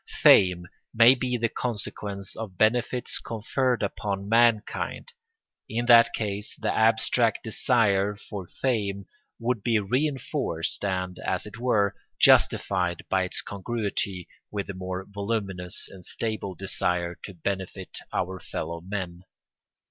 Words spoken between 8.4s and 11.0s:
fame would be reinforced